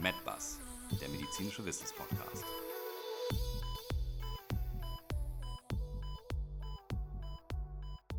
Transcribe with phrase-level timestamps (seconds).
[0.00, 0.60] MedBus,
[1.00, 2.44] der medizinische Wissenspodcast.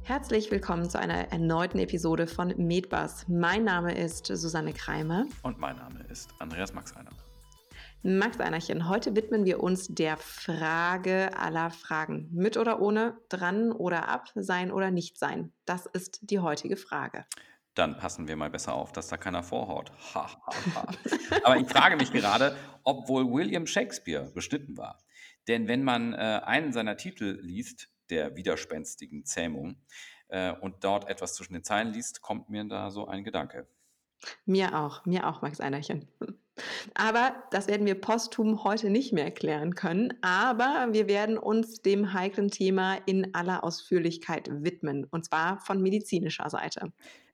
[0.03, 3.27] Herzlich willkommen zu einer erneuten Episode von MedBus.
[3.29, 5.25] Mein Name ist Susanne Kreimer.
[5.43, 7.11] Und mein Name ist Andreas Maxeiner.
[8.03, 12.29] Max Einerchen, heute widmen wir uns der Frage aller Fragen.
[12.33, 15.53] Mit oder ohne, dran oder ab, sein oder nicht sein.
[15.65, 17.25] Das ist die heutige Frage.
[17.79, 19.89] Dann passen wir mal besser auf, dass da keiner vorhaut.
[20.13, 20.87] Ha, ha, ha.
[21.45, 25.01] Aber ich frage mich gerade, ob wohl William Shakespeare beschnitten war.
[25.47, 29.77] Denn wenn man äh, einen seiner Titel liest, der widerspenstigen Zähmung,
[30.27, 33.65] äh, und dort etwas zwischen den Zeilen liest, kommt mir da so ein Gedanke.
[34.45, 36.09] Mir auch, mir auch, Max Einerchen.
[36.95, 40.13] Aber das werden wir posthum heute nicht mehr erklären können.
[40.21, 45.05] Aber wir werden uns dem heiklen Thema in aller Ausführlichkeit widmen.
[45.05, 46.91] Und zwar von medizinischer Seite.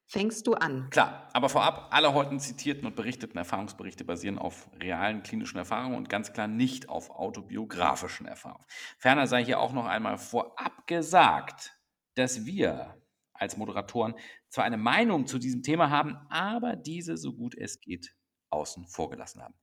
[0.08, 0.90] Fängst du an?
[0.92, 6.10] Klar, aber vorab, alle heute zitierten und berichteten Erfahrungsberichte basieren auf realen klinischen Erfahrungen und
[6.10, 8.66] ganz klar nicht auf autobiografischen Erfahrungen.
[9.00, 11.74] Ferner sei hier auch noch einmal vorab gesagt,
[12.14, 13.02] dass wir
[13.34, 14.14] als Moderatoren
[14.50, 18.16] zwar eine Meinung zu diesem Thema haben, aber diese so gut es geht
[18.52, 19.56] außen vor gelassen haben,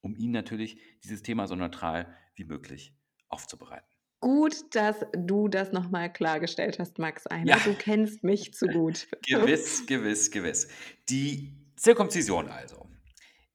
[0.00, 2.94] um Ihnen natürlich dieses Thema so neutral wie möglich
[3.28, 3.93] aufzubereiten.
[4.24, 7.58] Gut, dass du das nochmal klargestellt hast, Max Einer.
[7.58, 7.62] Ja.
[7.62, 9.06] Du kennst mich zu gut.
[9.20, 10.66] gewiss, gewiss, gewiss.
[11.10, 12.88] Die Zirkumzision also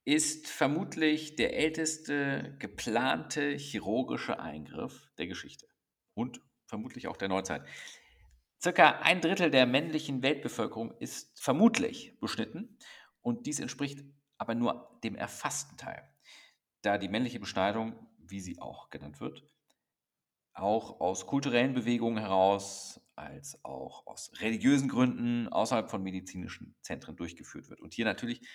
[0.05, 5.65] ist vermutlich der älteste geplante chirurgische Eingriff der Geschichte
[6.13, 7.63] und vermutlich auch der Neuzeit.
[8.61, 12.77] Circa ein Drittel der männlichen Weltbevölkerung ist vermutlich beschnitten
[13.23, 14.03] und dies entspricht
[14.37, 16.07] aber nur dem erfassten Teil,
[16.83, 19.43] da die männliche Beschneidung, wie sie auch genannt wird,
[20.59, 27.69] auch aus kulturellen Bewegungen heraus, als auch aus religiösen Gründen außerhalb von medizinischen Zentren durchgeführt
[27.69, 27.81] wird.
[27.81, 28.47] Und hier natürlich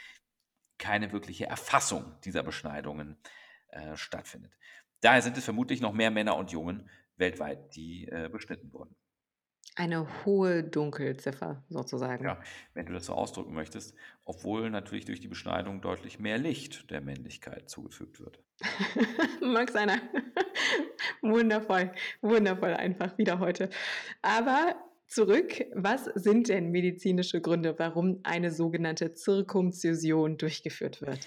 [0.79, 3.19] keine wirkliche Erfassung dieser Beschneidungen
[3.69, 4.57] äh, stattfindet.
[5.01, 8.97] Daher sind es vermutlich noch mehr Männer und Jungen weltweit, die äh, beschnitten wurden.
[9.77, 12.25] Eine hohe Dunkelziffer sozusagen.
[12.25, 12.41] Ja,
[12.75, 17.01] wenn du das so ausdrücken möchtest, obwohl natürlich durch die Beschneidung deutlich mehr Licht der
[17.01, 18.41] Männlichkeit zugefügt wird.
[19.41, 20.01] Max einer.
[21.23, 21.91] wundervoll,
[22.21, 23.69] wundervoll einfach wieder heute.
[24.23, 24.77] Aber
[25.09, 31.21] zurück, was sind denn medizinische Gründe, warum eine sogenannte Zirkumzision durchgeführt wird?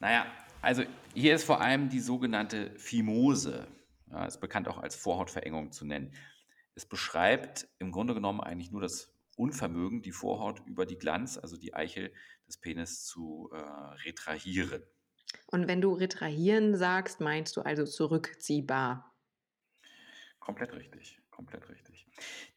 [0.00, 0.26] Naja,
[0.62, 0.82] also
[1.14, 3.66] hier ist vor allem die sogenannte Phimose,
[4.10, 6.12] ja, ist bekannt auch als Vorhautverengung zu nennen.
[6.74, 11.56] Es beschreibt im Grunde genommen eigentlich nur das Unvermögen, die Vorhaut über die Glanz, also
[11.56, 12.12] die Eichel
[12.46, 13.56] des Penis zu äh,
[14.04, 14.82] retrahieren.
[15.46, 19.14] Und wenn du retrahieren sagst, meinst du also zurückziehbar?
[20.38, 22.06] Komplett richtig, komplett richtig.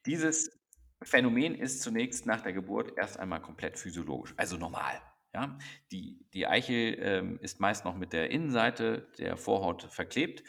[0.06, 0.60] Dieses
[1.02, 5.02] Phänomen ist zunächst nach der Geburt erst einmal komplett physiologisch, also normal.
[5.34, 5.58] Ja?
[5.92, 10.44] Die, die Eichel ähm, ist meist noch mit der Innenseite der Vorhaut verklebt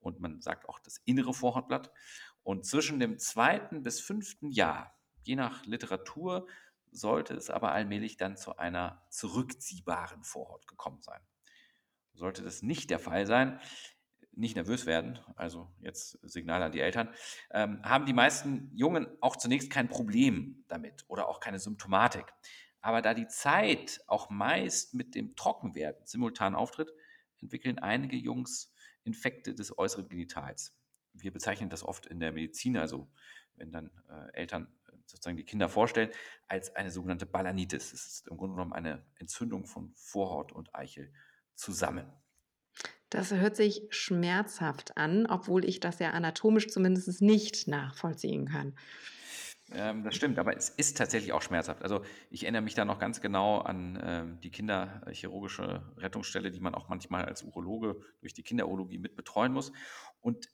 [0.00, 1.90] und man sagt auch das innere Vorhautblatt.
[2.44, 6.46] Und zwischen dem zweiten bis fünften Jahr, je nach Literatur,
[6.92, 11.20] sollte es aber allmählich dann zu einer zurückziehbaren Vorhaut gekommen sein.
[12.12, 13.58] Sollte das nicht der Fall sein,
[14.36, 17.08] nicht nervös werden, also jetzt Signal an die Eltern,
[17.50, 22.26] ähm, haben die meisten Jungen auch zunächst kein Problem damit oder auch keine Symptomatik.
[22.80, 26.92] Aber da die Zeit auch meist mit dem Trockenwerden simultan auftritt,
[27.38, 28.72] entwickeln einige Jungs
[29.04, 30.76] Infekte des äußeren Genitals
[31.14, 33.08] wir bezeichnen das oft in der Medizin, also
[33.56, 36.10] wenn dann äh, Eltern äh, sozusagen die Kinder vorstellen,
[36.48, 37.90] als eine sogenannte Balanitis.
[37.92, 41.12] Das ist im Grunde genommen eine Entzündung von Vorhaut und Eichel
[41.54, 42.10] zusammen.
[43.10, 48.74] Das hört sich schmerzhaft an, obwohl ich das ja anatomisch zumindest nicht nachvollziehen kann.
[49.72, 51.82] Ähm, das stimmt, aber es ist tatsächlich auch schmerzhaft.
[51.82, 56.74] Also ich erinnere mich da noch ganz genau an äh, die kinderchirurgische Rettungsstelle, die man
[56.74, 59.72] auch manchmal als Urologe durch die Kinderurologie mit betreuen muss.
[60.20, 60.48] Und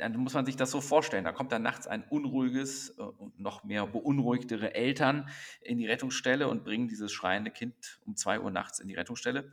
[0.00, 1.24] dann muss man sich das so vorstellen.
[1.24, 5.28] Da kommt dann nachts ein unruhiges äh, und noch mehr beunruhigtere Eltern
[5.60, 9.52] in die Rettungsstelle und bringen dieses schreiende Kind um zwei Uhr nachts in die Rettungsstelle.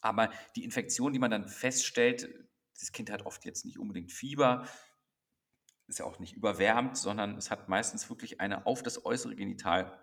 [0.00, 2.28] Aber die Infektion, die man dann feststellt,
[2.78, 4.66] das Kind hat oft jetzt nicht unbedingt Fieber,
[5.86, 9.98] ist ja auch nicht überwärmt, sondern es hat meistens wirklich eine auf das äußere Genital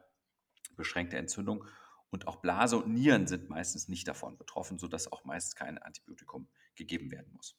[0.76, 1.66] beschränkte Entzündung.
[2.12, 6.48] Und auch Blase und Nieren sind meistens nicht davon betroffen, sodass auch meist kein Antibiotikum
[6.76, 7.56] gegeben werden muss.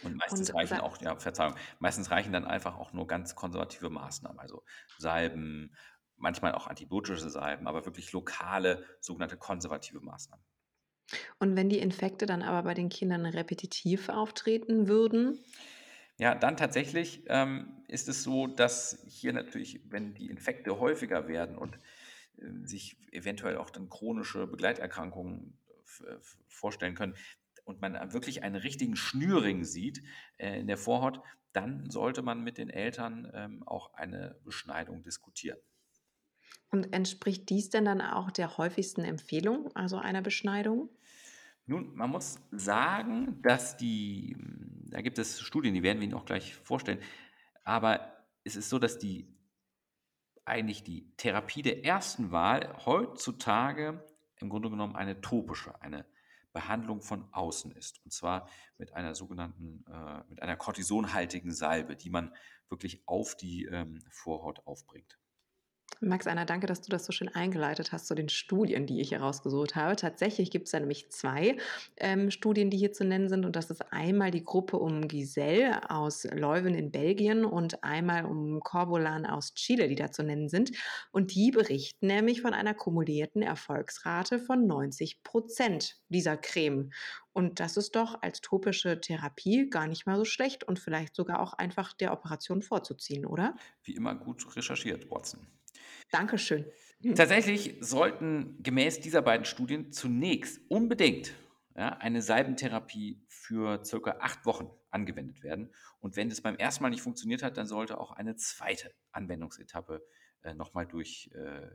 [0.00, 3.88] Und meistens und, reichen auch, ja, Verzeihung, meistens reichen dann einfach auch nur ganz konservative
[3.90, 4.64] Maßnahmen, also
[4.98, 5.76] Salben,
[6.16, 10.44] manchmal auch antibiotische Salben, aber wirklich lokale, sogenannte konservative Maßnahmen.
[11.38, 15.38] Und wenn die Infekte dann aber bei den Kindern repetitiv auftreten würden?
[16.18, 21.56] Ja, dann tatsächlich ähm, ist es so, dass hier natürlich, wenn die Infekte häufiger werden
[21.56, 21.76] und
[22.38, 25.58] äh, sich eventuell auch dann chronische Begleiterkrankungen
[26.48, 27.16] vorstellen können
[27.64, 30.02] und man wirklich einen richtigen Schnürring sieht
[30.38, 31.20] äh, in der Vorhaut,
[31.52, 35.58] dann sollte man mit den Eltern ähm, auch eine Beschneidung diskutieren.
[36.70, 40.88] Und entspricht dies denn dann auch der häufigsten Empfehlung, also einer Beschneidung?
[41.66, 44.36] Nun, man muss sagen, dass die,
[44.90, 46.98] da gibt es Studien, die werden wir Ihnen auch gleich vorstellen,
[47.62, 48.12] aber
[48.42, 49.28] es ist so, dass die
[50.44, 54.04] eigentlich die Therapie der ersten Wahl heutzutage
[54.40, 56.04] im Grunde genommen eine topische, eine
[56.52, 58.04] Behandlung von außen ist.
[58.04, 62.34] Und zwar mit einer sogenannten, äh, mit einer kortisonhaltigen Salbe, die man
[62.68, 65.18] wirklich auf die ähm, Vorhaut aufbringt.
[66.00, 69.12] Max Anna, danke, dass du das so schön eingeleitet hast zu den Studien, die ich
[69.12, 69.94] herausgesucht habe.
[69.94, 71.56] Tatsächlich gibt es da nämlich zwei
[71.96, 73.44] ähm, Studien, die hier zu nennen sind.
[73.44, 78.60] Und das ist einmal die Gruppe um Giselle aus Leuven in Belgien und einmal um
[78.60, 80.72] Corbolan aus Chile, die da zu nennen sind.
[81.12, 86.90] Und die berichten nämlich von einer kumulierten Erfolgsrate von 90 Prozent dieser Creme.
[87.32, 91.40] Und das ist doch als topische Therapie gar nicht mal so schlecht und vielleicht sogar
[91.40, 93.56] auch einfach der Operation vorzuziehen, oder?
[93.84, 95.46] Wie immer gut recherchiert, Watson.
[96.12, 96.66] Dankeschön.
[97.02, 97.14] Hm.
[97.16, 101.32] Tatsächlich sollten gemäß dieser beiden Studien zunächst unbedingt
[101.74, 105.74] ja, eine Salbentherapie für circa acht Wochen angewendet werden.
[106.00, 110.04] Und wenn das beim ersten Mal nicht funktioniert hat, dann sollte auch eine zweite Anwendungsetappe
[110.42, 111.66] äh, nochmal durch äh,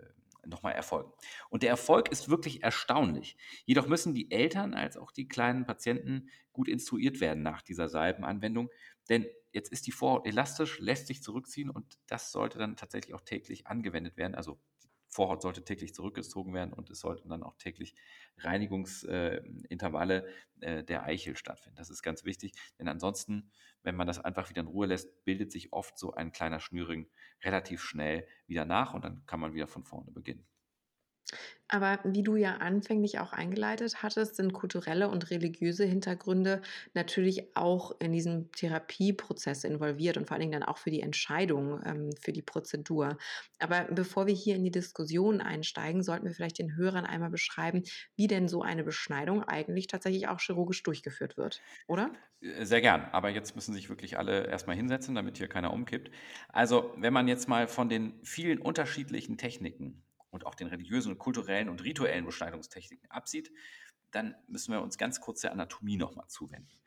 [0.45, 1.11] nochmal erfolgen.
[1.49, 3.37] Und der Erfolg ist wirklich erstaunlich.
[3.65, 8.69] Jedoch müssen die Eltern als auch die kleinen Patienten gut instruiert werden nach dieser Salbenanwendung,
[9.09, 9.25] denn
[9.57, 13.65] Jetzt ist die Vorhaut elastisch, lässt sich zurückziehen und das sollte dann tatsächlich auch täglich
[13.65, 14.35] angewendet werden.
[14.35, 17.95] Also die Vorhaut sollte täglich zurückgezogen werden und es sollten dann auch täglich
[18.37, 20.27] Reinigungsintervalle
[20.59, 21.75] äh, der Eichel stattfinden.
[21.75, 23.49] Das ist ganz wichtig, denn ansonsten,
[23.81, 27.09] wenn man das einfach wieder in Ruhe lässt, bildet sich oft so ein kleiner Schnürring
[27.43, 30.45] relativ schnell wieder nach und dann kann man wieder von vorne beginnen.
[31.69, 36.61] Aber wie du ja anfänglich auch eingeleitet hattest, sind kulturelle und religiöse Hintergründe
[36.93, 41.81] natürlich auch in diesem Therapieprozess involviert und vor allen Dingen dann auch für die Entscheidung,
[41.85, 43.17] ähm, für die Prozedur.
[43.59, 47.83] Aber bevor wir hier in die Diskussion einsteigen, sollten wir vielleicht den Hörern einmal beschreiben,
[48.15, 52.11] wie denn so eine Beschneidung eigentlich tatsächlich auch chirurgisch durchgeführt wird, oder?
[52.41, 56.11] Äh, sehr gern, aber jetzt müssen sich wirklich alle erstmal hinsetzen, damit hier keiner umkippt.
[56.49, 61.17] Also, wenn man jetzt mal von den vielen unterschiedlichen Techniken und auch den religiösen und
[61.19, 63.51] kulturellen und rituellen Beschneidungstechniken absieht,
[64.11, 66.79] dann müssen wir uns ganz kurz der Anatomie nochmal zuwenden.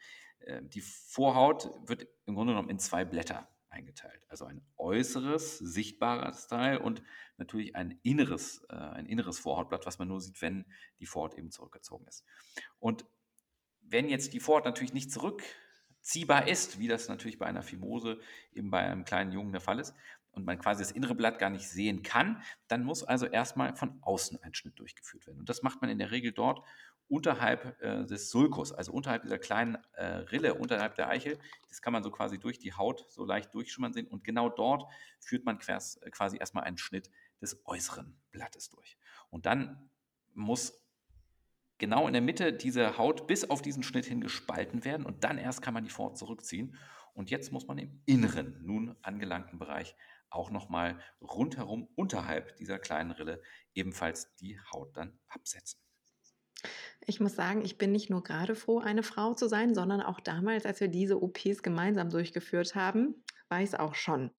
[0.47, 4.27] Ähm, die Vorhaut wird im Grunde genommen in zwei Blätter eingeteilt.
[4.29, 7.03] Also ein äußeres, sichtbares Teil und
[7.37, 10.67] natürlich ein inneres, äh, ein inneres Vorhautblatt, was man nur sieht, wenn
[10.99, 12.25] die Vorhaut eben zurückgezogen ist.
[12.79, 13.07] Und
[13.81, 18.21] wenn jetzt die Vorhaut natürlich nicht zurückziehbar ist, wie das natürlich bei einer Fimose
[18.53, 19.95] eben bei einem kleinen Jungen der Fall ist,
[20.33, 23.99] und man quasi das innere Blatt gar nicht sehen kann, dann muss also erstmal von
[24.03, 25.41] außen ein Schnitt durchgeführt werden.
[25.41, 26.65] Und das macht man in der Regel dort
[27.09, 31.39] unterhalb äh, des Sulcus, also unterhalb dieser kleinen äh, Rille, unterhalb der Eichel.
[31.69, 34.07] Das kann man so quasi durch die Haut so leicht durchschimmern sehen.
[34.07, 34.85] Und genau dort
[35.19, 37.11] führt man quasi erstmal einen Schnitt
[37.41, 38.97] des äußeren Blattes durch.
[39.31, 39.91] Und dann
[40.35, 40.81] muss
[41.79, 45.39] genau in der Mitte diese Haut bis auf diesen Schnitt hin gespalten werden und dann
[45.39, 46.77] erst kann man die Fort zurückziehen.
[47.15, 49.97] Und jetzt muss man im inneren, nun angelangten Bereich
[50.31, 53.43] auch nochmal rundherum unterhalb dieser kleinen Rille
[53.75, 55.81] ebenfalls die Haut dann absetzen.
[57.07, 60.21] Ich muss sagen, ich bin nicht nur gerade froh, eine Frau zu sein, sondern auch
[60.21, 64.31] damals, als wir diese OPs gemeinsam durchgeführt haben, war ich es auch schon.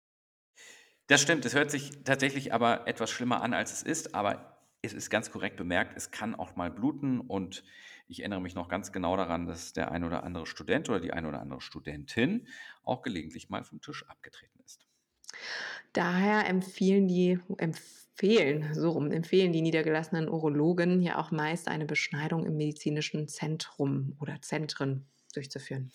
[1.08, 4.94] Das stimmt, es hört sich tatsächlich aber etwas schlimmer an, als es ist, aber es
[4.94, 7.63] ist ganz korrekt bemerkt, es kann auch mal bluten und
[8.08, 11.13] ich erinnere mich noch ganz genau daran, dass der ein oder andere Student oder die
[11.13, 12.48] ein oder andere Studentin
[12.84, 14.88] auch gelegentlich mal vom Tisch abgetreten ist.
[15.94, 22.46] Daher empfehlen die, empfehlen, so rum, empfehlen die niedergelassenen Urologen ja auch meist eine Beschneidung
[22.46, 25.92] im medizinischen Zentrum oder Zentren durchzuführen.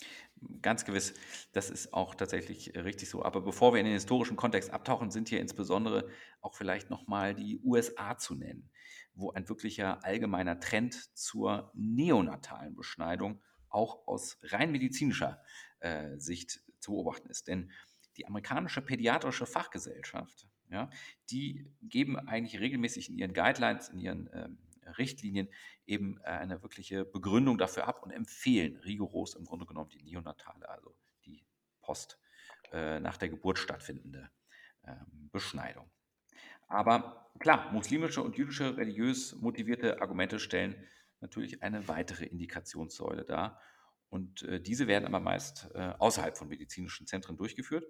[0.62, 1.14] Ganz gewiss,
[1.52, 3.22] das ist auch tatsächlich richtig so.
[3.22, 6.08] Aber bevor wir in den historischen Kontext abtauchen, sind hier insbesondere
[6.40, 8.70] auch vielleicht nochmal die USA zu nennen,
[9.14, 15.42] wo ein wirklicher allgemeiner Trend zur neonatalen Beschneidung auch aus rein medizinischer
[15.80, 17.48] äh, Sicht zu beobachten ist.
[17.48, 17.70] Denn
[18.16, 20.90] die amerikanische pädiatrische Fachgesellschaft, ja,
[21.30, 24.58] die geben eigentlich regelmäßig in ihren Guidelines, in ihren ähm,
[24.98, 25.48] Richtlinien
[25.86, 30.68] eben äh, eine wirkliche Begründung dafür ab und empfehlen rigoros im Grunde genommen die neonatale,
[30.68, 30.94] also
[31.24, 31.44] die
[31.80, 32.18] Post
[32.72, 34.30] äh, nach der Geburt stattfindende
[34.82, 34.94] äh,
[35.30, 35.88] Beschneidung.
[36.68, 40.74] Aber klar, muslimische und jüdische religiös motivierte Argumente stellen
[41.20, 43.60] natürlich eine weitere Indikationssäule dar.
[44.08, 47.86] Und äh, diese werden aber meist äh, außerhalb von medizinischen Zentren durchgeführt.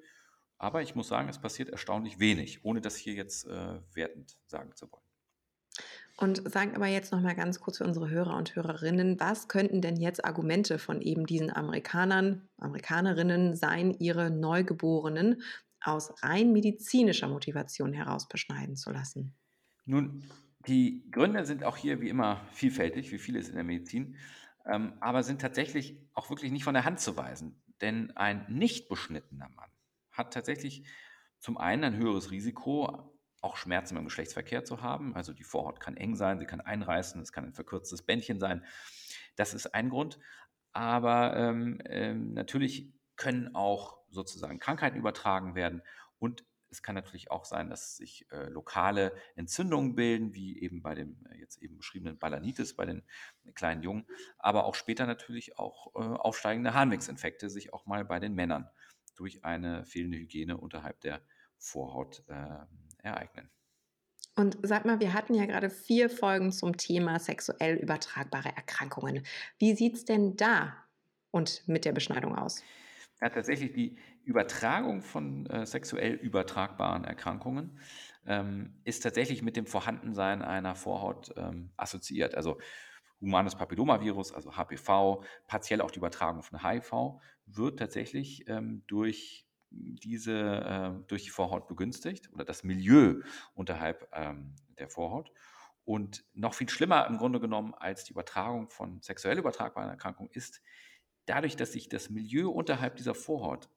[0.59, 4.75] Aber ich muss sagen, es passiert erstaunlich wenig, ohne das hier jetzt äh, wertend sagen
[4.75, 5.03] zu wollen.
[6.19, 9.83] Und sag aber jetzt noch mal ganz kurz für unsere Hörer und Hörerinnen, was könnten
[9.83, 15.43] denn jetzt Argumente von eben diesen Amerikanern, Amerikanerinnen sein, ihre Neugeborenen
[15.83, 19.35] aus rein medizinischer Motivation heraus beschneiden zu lassen?
[19.85, 20.25] Nun,
[20.67, 24.17] die Gründe sind auch hier wie immer vielfältig, wie vieles in der Medizin,
[24.67, 27.63] ähm, aber sind tatsächlich auch wirklich nicht von der Hand zu weisen.
[27.81, 29.71] Denn ein nicht beschnittener Mann
[30.13, 30.87] hat tatsächlich
[31.39, 35.15] zum einen ein höheres Risiko, auch Schmerzen beim Geschlechtsverkehr zu haben.
[35.15, 38.65] Also die Vorhaut kann eng sein, sie kann einreißen, es kann ein verkürztes Bändchen sein.
[39.37, 40.19] Das ist ein Grund.
[40.73, 45.83] Aber ähm, ähm, natürlich können auch sozusagen Krankheiten übertragen werden
[46.19, 46.45] und
[46.77, 51.25] es kann natürlich auch sein, dass sich äh, lokale Entzündungen bilden, wie eben bei dem
[51.31, 53.03] äh, jetzt eben beschriebenen Balanitis bei den
[53.55, 54.07] kleinen Jungen,
[54.39, 58.69] aber auch später natürlich auch äh, aufsteigende Harnwegsinfekte sich auch mal bei den Männern
[59.15, 61.23] durch eine fehlende Hygiene unterhalb der
[61.57, 62.67] Vorhaut ähm,
[62.99, 63.51] ereignen.
[64.35, 69.25] Und sag mal, wir hatten ja gerade vier Folgen zum Thema sexuell übertragbare Erkrankungen.
[69.59, 70.77] Wie sieht es denn da
[71.31, 72.63] und mit der Beschneidung aus?
[73.23, 77.79] Ja, tatsächlich die Übertragung von äh, sexuell übertragbaren Erkrankungen
[78.27, 82.35] ähm, ist tatsächlich mit dem Vorhandensein einer Vorhaut ähm, assoziiert.
[82.35, 82.59] Also
[83.21, 90.33] humanes Papillomavirus, also HPV, partiell auch die Übertragung von HIV, wird tatsächlich ähm, durch diese
[90.33, 93.23] äh, durch die Vorhaut begünstigt oder das Milieu
[93.55, 95.31] unterhalb ähm, der Vorhaut.
[95.85, 100.61] Und noch viel schlimmer im Grunde genommen als die Übertragung von sexuell übertragbaren Erkrankungen ist,
[101.27, 103.69] dadurch, dass sich das Milieu unterhalb dieser Vorhaut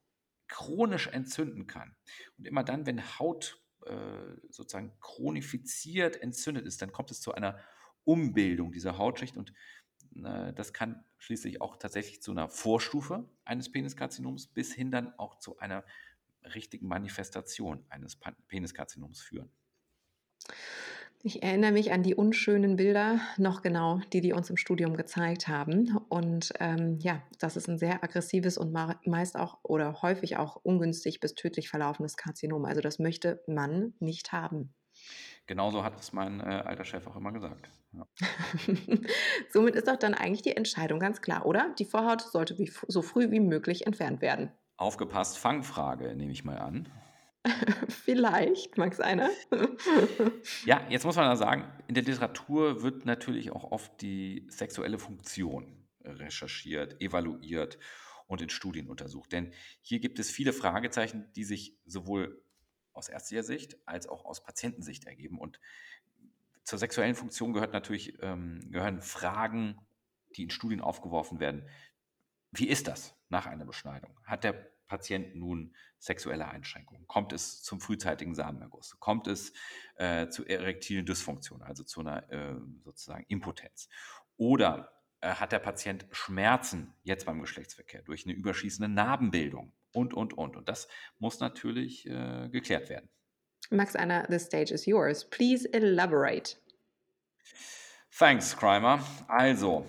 [0.49, 1.95] chronisch entzünden kann.
[2.37, 7.59] Und immer dann, wenn Haut äh, sozusagen chronifiziert entzündet ist, dann kommt es zu einer
[8.03, 9.53] Umbildung dieser Hautschicht und
[10.15, 15.39] äh, das kann schließlich auch tatsächlich zu einer Vorstufe eines Peniskarzinoms bis hin dann auch
[15.39, 15.85] zu einer
[16.43, 19.51] richtigen Manifestation eines Peniskarzinoms führen.
[21.21, 25.49] Ich erinnere mich an die unschönen Bilder noch genau, die die uns im Studium gezeigt
[25.49, 25.97] haben.
[26.07, 28.71] Und ähm, ja, das ist ein sehr aggressives und
[29.05, 32.63] meist auch oder häufig auch ungünstig bis tödlich verlaufendes Karzinom.
[32.63, 34.73] Also das möchte man nicht haben.
[35.45, 37.69] Genauso hat es mein äh, alter Chef auch immer gesagt.
[37.91, 38.07] Ja.
[39.49, 41.73] Somit ist doch dann eigentlich die Entscheidung ganz klar, oder?
[41.79, 44.51] Die Vorhaut sollte wie, so früh wie möglich entfernt werden.
[44.77, 46.87] Aufgepasst, Fangfrage, nehme ich mal an.
[47.89, 49.29] Vielleicht, mag es einer.
[50.65, 54.99] ja, jetzt muss man da sagen, in der Literatur wird natürlich auch oft die sexuelle
[54.99, 57.77] Funktion recherchiert, evaluiert
[58.27, 59.31] und in Studien untersucht.
[59.31, 62.43] Denn hier gibt es viele Fragezeichen, die sich sowohl
[62.93, 65.39] aus ärztlicher Sicht als auch aus Patientensicht ergeben.
[65.39, 65.59] Und
[66.63, 69.79] zur sexuellen Funktion gehört natürlich, ähm, gehören Fragen,
[70.35, 71.67] die in Studien aufgeworfen werden.
[72.51, 74.19] Wie ist das nach einer Beschneidung?
[74.25, 77.07] Hat der Patient nun sexuelle Einschränkungen?
[77.07, 78.99] Kommt es zum frühzeitigen Samenerguss?
[78.99, 79.53] Kommt es
[79.95, 83.87] äh, zu erektilen Dysfunktionen, also zu einer äh, sozusagen Impotenz?
[84.35, 84.91] Oder
[85.21, 89.71] äh, hat der Patient Schmerzen jetzt beim Geschlechtsverkehr durch eine überschießende Narbenbildung?
[89.91, 90.55] Und, und, und.
[90.55, 93.09] Und das muss natürlich äh, geklärt werden.
[93.71, 95.29] Max Anna, the stage is yours.
[95.29, 96.57] Please elaborate.
[98.17, 99.03] Thanks, Crimer.
[99.27, 99.85] Also,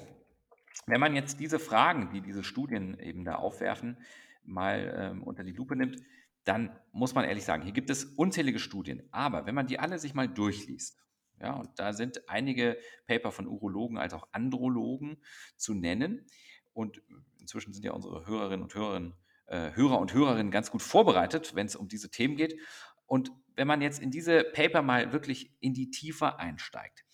[0.87, 3.97] wenn man jetzt diese Fragen, die diese Studien eben da aufwerfen,
[4.43, 6.01] mal ähm, unter die Lupe nimmt,
[6.45, 9.09] dann muss man ehrlich sagen, hier gibt es unzählige Studien.
[9.11, 10.99] Aber wenn man die alle sich mal durchliest,
[11.41, 15.23] ja, und da sind einige Paper von Urologen als auch Andrologen
[15.57, 16.27] zu nennen.
[16.73, 17.03] Und
[17.39, 19.15] inzwischen sind ja unsere Hörerinnen und Hörerinnen,
[19.47, 22.61] äh, Hörer und Hörerinnen ganz gut vorbereitet, wenn es um diese Themen geht.
[23.07, 27.05] Und wenn man jetzt in diese Paper mal wirklich in die Tiefe einsteigt,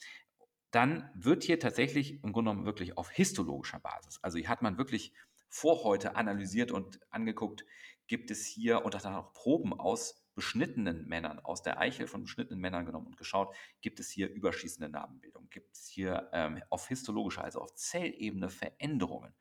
[0.73, 4.77] dann wird hier tatsächlich im Grunde genommen wirklich auf histologischer Basis, also hier hat man
[4.77, 5.15] wirklich
[5.57, 7.65] Vorhäute analysiert und angeguckt,
[8.07, 12.61] gibt es hier und dann auch Proben aus beschnittenen Männern, aus der Eichel von beschnittenen
[12.61, 17.43] Männern genommen und geschaut, gibt es hier überschießende Narbenbildung, gibt es hier ähm, auf histologischer,
[17.43, 19.35] also auf Zellebene Veränderungen.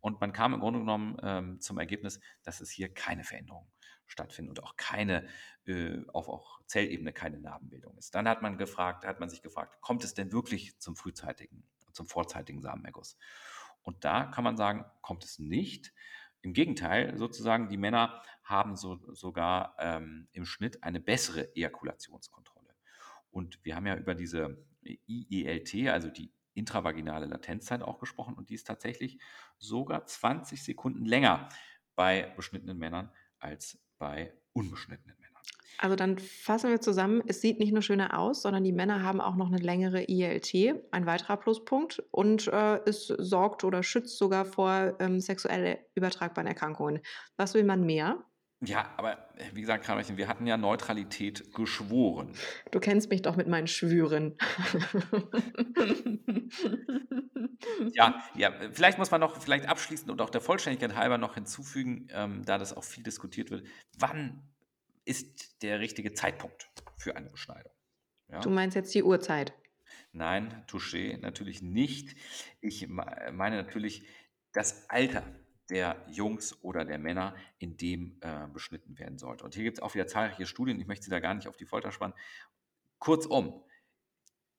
[0.00, 3.70] Und man kam im Grunde genommen ähm, zum Ergebnis, dass es hier keine Veränderungen
[4.06, 5.28] stattfinden und auch keine,
[5.66, 8.14] äh, auf auch Zellebene keine Narbenbildung ist.
[8.14, 12.06] Dann hat man gefragt, hat man sich gefragt, kommt es denn wirklich zum frühzeitigen, zum
[12.06, 13.18] vorzeitigen Samenerguss?
[13.82, 15.92] Und da kann man sagen, kommt es nicht.
[16.42, 22.74] Im Gegenteil, sozusagen, die Männer haben so, sogar ähm, im Schnitt eine bessere Ejakulationskontrolle.
[23.30, 28.54] Und wir haben ja über diese IELT, also die intravaginale Latenzzeit auch gesprochen und die
[28.54, 29.18] ist tatsächlich
[29.58, 31.48] sogar 20 Sekunden länger
[31.94, 35.21] bei beschnittenen Männern als bei unbeschnittenen Männern.
[35.78, 39.20] Also dann fassen wir zusammen, es sieht nicht nur schöner aus, sondern die Männer haben
[39.20, 40.54] auch noch eine längere ILT,
[40.90, 42.02] ein weiterer Pluspunkt.
[42.10, 47.00] Und äh, es sorgt oder schützt sogar vor ähm, sexuell übertragbaren Erkrankungen.
[47.36, 48.24] Was will man mehr?
[48.64, 52.34] Ja, aber äh, wie gesagt, Kramerchen, wir hatten ja Neutralität geschworen.
[52.70, 54.36] Du kennst mich doch mit meinen Schwüren.
[57.94, 62.08] Ja, ja, vielleicht muss man noch vielleicht abschließend und auch der Vollständigkeit halber noch hinzufügen,
[62.12, 63.64] ähm, da das auch viel diskutiert wird,
[63.98, 64.42] wann
[65.04, 67.72] ist der richtige Zeitpunkt für eine Beschneidung?
[68.28, 68.40] Ja?
[68.40, 69.52] Du meinst jetzt die Uhrzeit?
[70.12, 72.16] Nein, Touché, natürlich nicht.
[72.60, 74.06] Ich meine natürlich
[74.52, 75.24] das Alter
[75.70, 79.44] der Jungs oder der Männer, in dem äh, beschnitten werden sollte.
[79.44, 81.56] Und hier gibt es auch wieder zahlreiche Studien, ich möchte Sie da gar nicht auf
[81.56, 82.14] die Folter spannen.
[82.98, 83.64] Kurzum,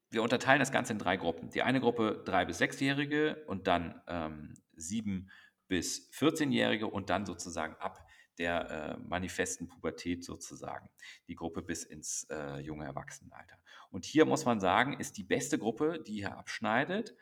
[0.10, 1.50] wir unterteilen das Ganze in drei Gruppen.
[1.50, 5.30] Die eine Gruppe drei bis sechsjährige und dann ähm, sieben
[5.68, 8.06] bis 14-jährige und dann sozusagen ab
[8.38, 10.90] der äh, manifesten Pubertät sozusagen
[11.28, 13.58] die Gruppe bis ins äh, junge Erwachsenenalter.
[13.92, 17.16] Und hier muss man sagen, ist die beste Gruppe, die hier abschneidet,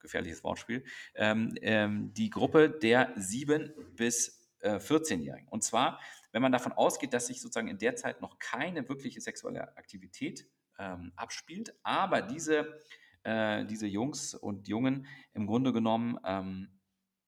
[0.00, 5.48] gefährliches Wortspiel, ähm, ähm, die Gruppe der 7- bis äh, 14-Jährigen.
[5.48, 6.00] Und zwar,
[6.32, 10.48] wenn man davon ausgeht, dass sich sozusagen in der Zeit noch keine wirkliche sexuelle Aktivität
[10.78, 12.82] ähm, abspielt, aber diese,
[13.22, 16.80] äh, diese Jungs und Jungen im Grunde genommen ähm,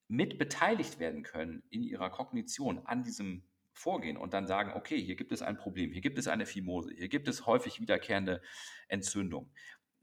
[0.08, 5.16] mit beteiligt werden können in ihrer Kognition an diesem Vorgehen und dann sagen, okay, hier
[5.16, 8.40] gibt es ein Problem, hier gibt es eine Phimose, hier gibt es häufig wiederkehrende
[8.88, 9.52] Entzündung,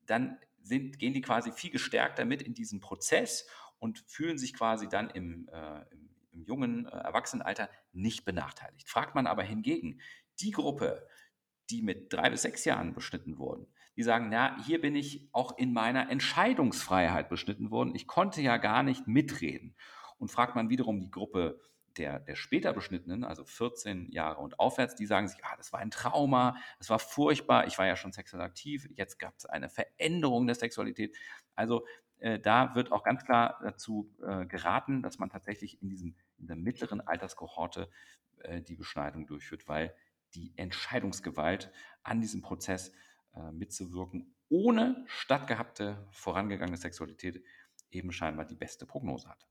[0.06, 3.48] dann sind, gehen die quasi viel gestärkter mit in diesen Prozess
[3.80, 8.90] und fühlen sich quasi dann im, äh, im, im jungen äh, Erwachsenenalter nicht benachteiligt.
[8.90, 10.00] Fragt man aber hingegen
[10.40, 11.08] die Gruppe,
[11.70, 15.58] die mit drei bis sechs Jahren beschnitten wurden, die sagen, na, hier bin ich auch
[15.58, 17.96] in meiner Entscheidungsfreiheit beschnitten worden.
[17.96, 19.76] Ich konnte ja gar nicht mitreden.
[20.18, 21.60] Und fragt man wiederum die Gruppe
[21.98, 25.80] der, der später Beschnittenen, also 14 Jahre und aufwärts, die sagen sich, ah, das war
[25.80, 29.70] ein Trauma, das war furchtbar, ich war ja schon sexuell aktiv, jetzt gab es eine
[29.70, 31.16] Veränderung der Sexualität.
[31.56, 31.86] Also
[32.20, 36.48] äh, da wird auch ganz klar dazu äh, geraten, dass man tatsächlich in, diesem, in
[36.48, 37.90] der mittleren Alterskohorte
[38.40, 39.94] äh, die Beschneidung durchführt, weil
[40.34, 41.72] die Entscheidungsgewalt
[42.02, 42.92] an diesem Prozess
[43.36, 47.44] äh, mitzuwirken, ohne stattgehabte vorangegangene Sexualität
[47.92, 49.48] eben scheinbar die beste Prognose hat.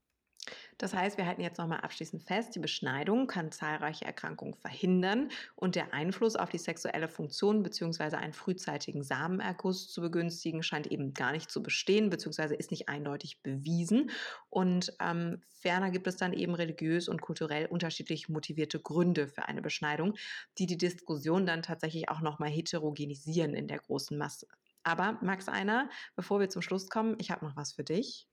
[0.77, 5.75] Das heißt, wir halten jetzt nochmal abschließend fest, die Beschneidung kann zahlreiche Erkrankungen verhindern und
[5.75, 8.15] der Einfluss auf die sexuelle Funktion bzw.
[8.17, 12.55] einen frühzeitigen Samenerguss zu begünstigen scheint eben gar nicht zu bestehen bzw.
[12.55, 14.11] ist nicht eindeutig bewiesen.
[14.49, 19.61] Und ähm, ferner gibt es dann eben religiös und kulturell unterschiedlich motivierte Gründe für eine
[19.61, 20.15] Beschneidung,
[20.57, 24.47] die die Diskussion dann tatsächlich auch nochmal heterogenisieren in der großen Masse.
[24.83, 28.27] Aber Max Einer, bevor wir zum Schluss kommen, ich habe noch was für dich.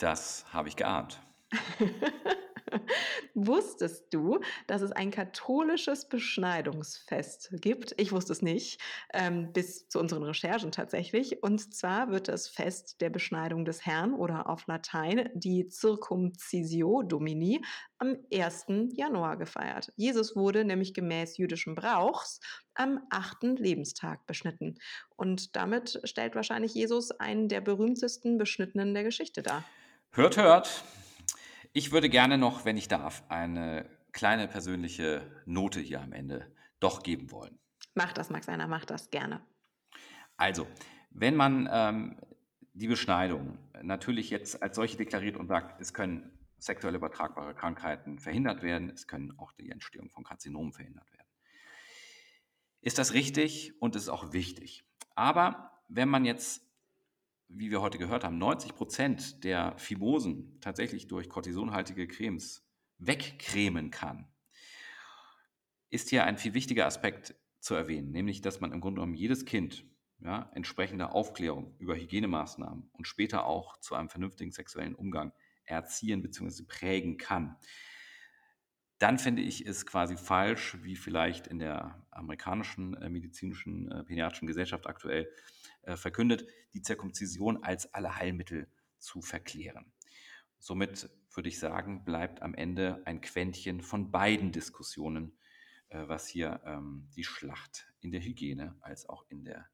[0.00, 1.20] Das habe ich geahnt.
[3.34, 7.94] Wusstest du, dass es ein katholisches Beschneidungsfest gibt?
[7.98, 8.80] Ich wusste es nicht,
[9.12, 11.42] ähm, bis zu unseren Recherchen tatsächlich.
[11.42, 17.62] Und zwar wird das Fest der Beschneidung des Herrn oder auf Latein die Circumcisio Domini
[17.98, 18.66] am 1.
[18.94, 19.92] Januar gefeiert.
[19.96, 22.40] Jesus wurde nämlich gemäß jüdischem Brauchs
[22.74, 24.78] am achten Lebenstag beschnitten.
[25.16, 29.64] Und damit stellt wahrscheinlich Jesus einen der berühmtesten Beschnittenen der Geschichte dar.
[30.12, 30.82] Hört, hört.
[31.72, 37.04] Ich würde gerne noch, wenn ich darf, eine kleine persönliche Note hier am Ende doch
[37.04, 37.60] geben wollen.
[37.94, 39.40] Mach das, Max Einer, mach das gerne.
[40.36, 40.66] Also,
[41.10, 42.18] wenn man ähm,
[42.72, 48.62] die Beschneidung natürlich jetzt als solche deklariert und sagt, es können sexuell übertragbare Krankheiten verhindert
[48.62, 51.28] werden, es können auch die Entstehung von Karzinomen verhindert werden.
[52.80, 54.82] Ist das richtig und ist auch wichtig.
[55.14, 56.66] Aber wenn man jetzt
[57.52, 62.66] wie wir heute gehört haben, 90 Prozent der Fimosen tatsächlich durch kortisonhaltige Cremes
[62.98, 64.28] wegcremen kann,
[65.90, 69.44] ist hier ein viel wichtiger Aspekt zu erwähnen, nämlich dass man im Grunde genommen jedes
[69.44, 69.84] Kind
[70.20, 75.32] ja, entsprechende Aufklärung über Hygienemaßnahmen und später auch zu einem vernünftigen sexuellen Umgang
[75.64, 76.64] erziehen bzw.
[76.64, 77.56] prägen kann.
[79.00, 84.46] Dann finde ich es quasi falsch, wie vielleicht in der amerikanischen äh, medizinischen äh, pädiatrischen
[84.46, 85.26] Gesellschaft aktuell
[85.82, 89.90] äh, verkündet, die Zirkumzision als Allerheilmittel zu verklären.
[90.58, 95.32] Somit würde ich sagen, bleibt am Ende ein Quäntchen von beiden Diskussionen,
[95.88, 99.66] äh, was hier ähm, die Schlacht in der Hygiene als auch in der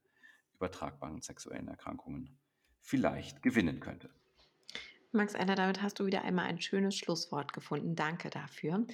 [0.55, 2.39] übertragbaren sexuellen Erkrankungen
[2.79, 4.09] vielleicht gewinnen könnte.
[5.11, 7.95] Max Eller, damit hast du wieder einmal ein schönes Schlusswort gefunden.
[7.95, 8.85] Danke dafür.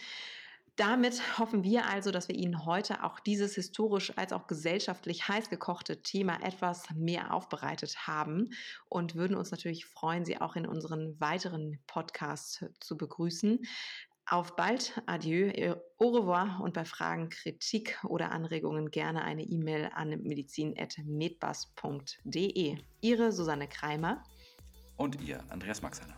[0.76, 5.52] Damit hoffen wir also, dass wir Ihnen heute auch dieses historisch als auch gesellschaftlich heiß
[5.52, 8.49] gekochte Thema etwas mehr aufbereitet haben
[8.89, 13.60] und würden uns natürlich freuen, Sie auch in unseren weiteren Podcasts zu begrüßen.
[14.26, 20.23] Auf bald, adieu, au revoir und bei Fragen, Kritik oder Anregungen gerne eine E-Mail an
[20.23, 22.78] medizin.medbus.de.
[23.02, 24.23] Ihre Susanne Kreimer
[24.97, 26.15] und ihr Andreas Maxeiner.